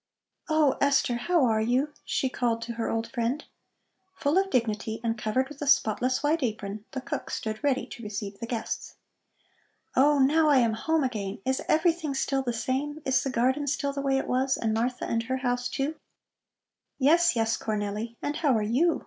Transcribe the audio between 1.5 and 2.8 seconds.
you?" she called to